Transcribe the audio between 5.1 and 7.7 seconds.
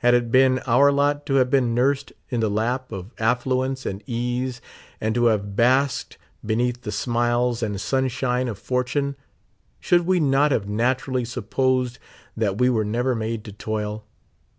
to have basked beneath the smiles